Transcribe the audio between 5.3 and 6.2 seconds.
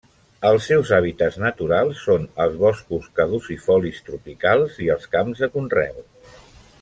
de conreu.